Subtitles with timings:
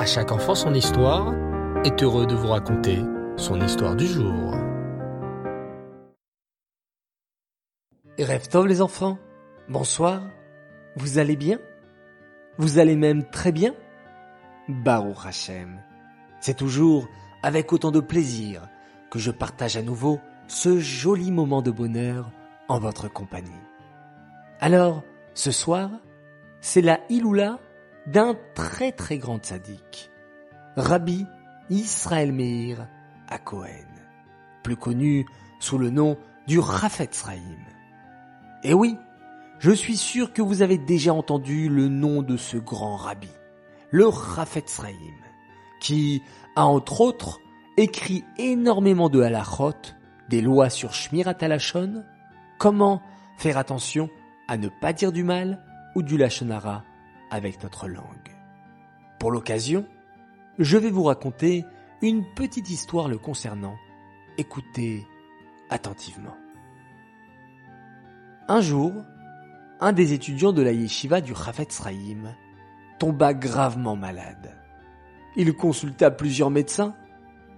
[0.00, 1.34] À chaque enfant son histoire
[1.84, 3.00] est heureux de vous raconter
[3.36, 4.54] son histoire du jour.
[8.18, 9.18] Rêve les enfants,
[9.68, 10.22] bonsoir,
[10.96, 11.58] vous allez bien?
[12.56, 13.74] Vous allez même très bien?
[14.70, 15.78] Baruch Hashem,
[16.40, 17.06] c'est toujours
[17.42, 18.62] avec autant de plaisir
[19.10, 22.30] que je partage à nouveau ce joli moment de bonheur
[22.68, 23.50] en votre compagnie.
[24.60, 25.02] Alors,
[25.34, 25.90] ce soir,
[26.62, 27.58] c'est la Iloula
[28.10, 30.10] d'un très très grand sadique,
[30.76, 31.26] Rabbi
[31.68, 32.88] Israël Meir
[33.28, 33.38] à
[34.64, 35.26] plus connu
[35.60, 36.18] sous le nom
[36.48, 37.64] du Rafetz Raïm.
[38.64, 38.96] Et oui,
[39.60, 43.30] je suis sûr que vous avez déjà entendu le nom de ce grand rabbi,
[43.90, 45.14] le Rafetz Raïm,
[45.80, 46.20] qui
[46.56, 47.38] a entre autres
[47.76, 49.94] écrit énormément de halachot,
[50.28, 52.04] des lois sur Shmirat Alashon,
[52.58, 53.02] comment
[53.36, 54.10] faire attention
[54.48, 56.82] à ne pas dire du mal ou du lachonara
[57.30, 58.36] avec notre langue.
[59.18, 59.86] Pour l'occasion,
[60.58, 61.64] je vais vous raconter
[62.02, 63.76] une petite histoire le concernant.
[64.38, 65.06] Écoutez
[65.68, 66.36] attentivement.
[68.48, 68.92] Un jour,
[69.80, 72.34] un des étudiants de la yeshiva du Chafetz Sraïm
[72.98, 74.56] tomba gravement malade.
[75.36, 76.94] Il consulta plusieurs médecins,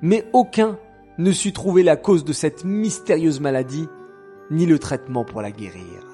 [0.02, 0.78] mais aucun
[1.19, 3.88] ne sut trouver la cause de cette mystérieuse maladie,
[4.50, 6.06] ni le traitement pour la guérir.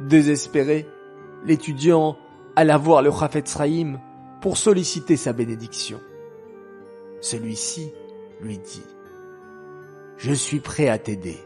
[0.00, 0.86] Désespéré,
[1.44, 2.16] l'étudiant
[2.56, 3.98] alla voir le Chafetz Sraïm
[4.40, 6.00] pour solliciter sa bénédiction.
[7.20, 7.92] Celui-ci
[8.40, 8.84] lui dit
[10.16, 11.38] Je suis prêt à t'aider,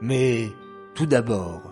[0.00, 0.48] mais
[0.94, 1.62] tout d'abord,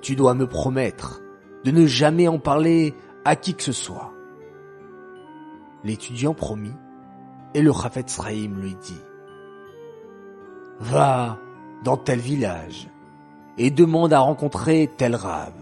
[0.00, 1.22] tu dois me promettre
[1.64, 4.12] de ne jamais en parler à qui que ce soit.
[5.84, 6.74] L'étudiant promit,
[7.54, 9.00] et le Chafetz Sraïm lui dit
[10.80, 11.38] Va
[11.84, 12.88] dans tel village
[13.58, 15.61] et demande à rencontrer tel rave.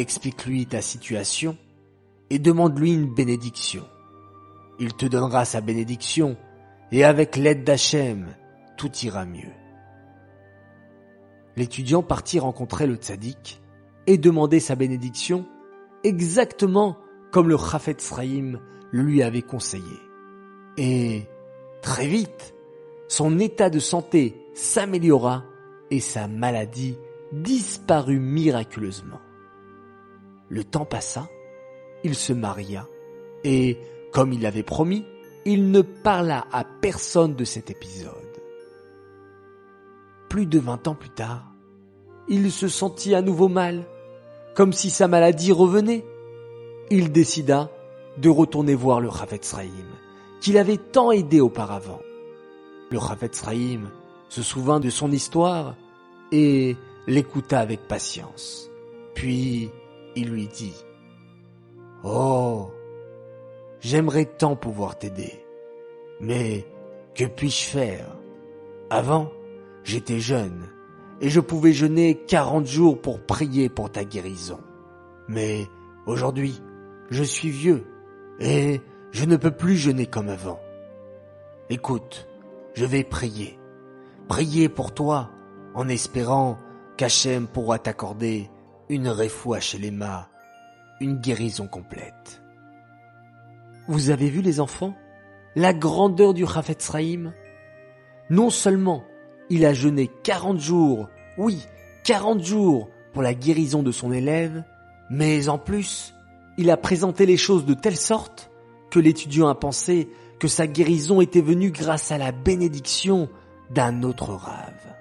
[0.00, 1.58] Explique-lui ta situation
[2.30, 3.84] et demande-lui une bénédiction.
[4.78, 6.38] Il te donnera sa bénédiction
[6.90, 8.28] et avec l'aide d'Hachem,
[8.78, 9.52] tout ira mieux.
[11.54, 13.60] L'étudiant partit rencontrer le tzaddik
[14.06, 15.46] et demander sa bénédiction
[16.02, 16.96] exactement
[17.30, 18.58] comme le Chafetz Sraïm
[18.92, 20.00] lui avait conseillé.
[20.78, 21.26] Et
[21.82, 22.54] très vite,
[23.06, 25.44] son état de santé s'améliora
[25.90, 26.96] et sa maladie
[27.32, 29.20] disparut miraculeusement.
[30.50, 31.28] Le temps passa,
[32.04, 32.86] il se maria,
[33.44, 33.78] et,
[34.12, 35.04] comme il l'avait promis,
[35.44, 38.12] il ne parla à personne de cet épisode.
[40.28, 41.52] Plus de vingt ans plus tard,
[42.28, 43.84] il se sentit à nouveau mal,
[44.54, 46.04] comme si sa maladie revenait.
[46.90, 47.70] Il décida
[48.18, 49.86] de retourner voir le Chavetz Raïm,
[50.40, 52.00] qu'il avait tant aidé auparavant.
[52.90, 53.88] Le Chavetz Raïm
[54.28, 55.76] se souvint de son histoire
[56.32, 58.68] et l'écouta avec patience.
[59.14, 59.70] Puis
[60.16, 60.74] il lui dit
[62.04, 62.70] Oh,
[63.80, 65.44] j'aimerais tant pouvoir t'aider,
[66.20, 66.64] mais
[67.14, 68.16] que puis-je faire?
[68.90, 69.30] Avant,
[69.84, 70.68] j'étais jeune
[71.20, 74.60] et je pouvais jeûner quarante jours pour prier pour ta guérison.
[75.28, 75.66] Mais
[76.06, 76.60] aujourd'hui,
[77.10, 77.84] je suis vieux
[78.40, 78.80] et
[79.12, 80.60] je ne peux plus jeûner comme avant.
[81.68, 82.26] Écoute,
[82.74, 83.58] je vais prier,
[84.28, 85.30] prier pour toi
[85.74, 86.58] en espérant
[86.96, 88.50] qu'Hachem pourra t'accorder
[88.90, 90.28] une réfoua chez les mâts,
[91.00, 92.42] une guérison complète.
[93.86, 94.96] Vous avez vu les enfants
[95.54, 97.32] La grandeur du Chafetz Raïm
[98.30, 99.04] Non seulement
[99.48, 101.08] il a jeûné 40 jours,
[101.38, 101.64] oui,
[102.02, 104.64] 40 jours pour la guérison de son élève,
[105.08, 106.12] mais en plus,
[106.58, 108.50] il a présenté les choses de telle sorte
[108.90, 110.08] que l'étudiant a pensé
[110.40, 113.28] que sa guérison était venue grâce à la bénédiction
[113.70, 114.96] d'un autre rave.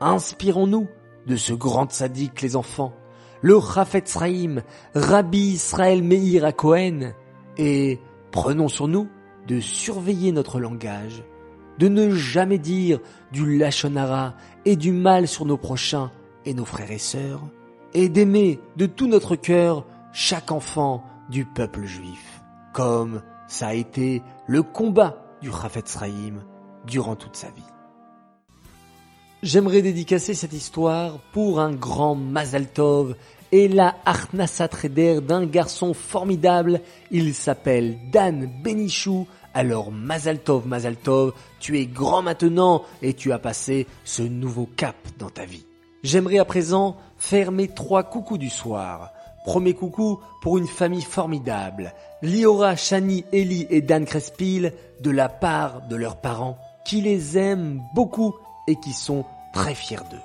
[0.00, 0.88] Inspirons-nous
[1.26, 2.92] de ce grand sadique les enfants,
[3.44, 4.62] le Chafetz Raïm,
[4.94, 7.12] Rabbi Israël Meir à Cohen,
[7.58, 8.00] et
[8.30, 9.06] prenons sur nous
[9.46, 11.22] de surveiller notre langage,
[11.78, 13.00] de ne jamais dire
[13.32, 14.32] du lachonara
[14.64, 16.10] et du mal sur nos prochains
[16.46, 17.42] et nos frères et sœurs,
[17.92, 19.84] et d'aimer de tout notre cœur
[20.14, 26.42] chaque enfant du peuple juif, comme ça a été le combat du Chafetz Raïm
[26.86, 27.73] durant toute sa vie.
[29.44, 33.14] J'aimerais dédicacer cette histoire pour un grand Mazal Tov
[33.52, 36.80] et la Arnasat Reder d'un garçon formidable.
[37.10, 39.26] Il s'appelle Dan Benichou.
[39.52, 45.28] Alors Mazaltov, Mazaltov, tu es grand maintenant et tu as passé ce nouveau cap dans
[45.28, 45.66] ta vie.
[46.02, 49.12] J'aimerais à présent faire mes trois coucous du soir.
[49.44, 51.92] Premier coucou pour une famille formidable.
[52.22, 56.56] Liora, Shani, Eli et Dan Crespil de la part de leurs parents
[56.86, 58.34] qui les aiment beaucoup
[58.66, 60.22] et qui sont très fiers d'eux.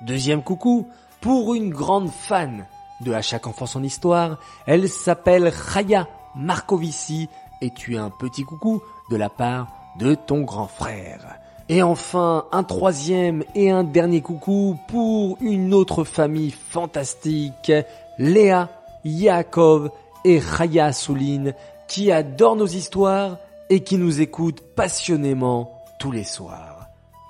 [0.00, 0.88] Deuxième coucou
[1.20, 2.66] pour une grande fan
[3.00, 4.38] de À chaque enfant son histoire.
[4.66, 7.28] Elle s'appelle Chaya Marcovici
[7.60, 9.68] et tu as un petit coucou de la part
[9.98, 11.38] de ton grand frère.
[11.68, 17.72] Et enfin, un troisième et un dernier coucou pour une autre famille fantastique,
[18.18, 18.68] Léa,
[19.04, 19.90] Yaakov
[20.24, 21.54] et Raya Souline,
[21.86, 23.38] qui adorent nos histoires
[23.68, 26.79] et qui nous écoutent passionnément tous les soirs.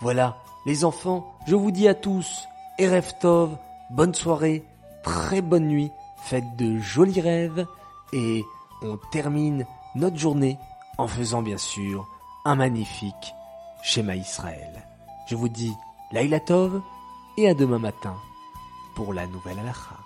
[0.01, 2.49] Voilà, les enfants, je vous dis à tous,
[2.79, 3.57] Erev Tov,
[3.91, 4.65] bonne soirée,
[5.03, 7.67] très bonne nuit, faites de jolis rêves
[8.15, 8.43] et
[8.81, 10.59] on termine notre journée
[10.97, 12.09] en faisant bien sûr
[12.47, 13.35] un magnifique
[13.83, 14.87] schéma Israël.
[15.29, 15.75] Je vous dis
[16.13, 16.81] Laïla Tov
[17.37, 18.17] et à demain matin
[18.95, 19.97] pour la nouvelle Alacha.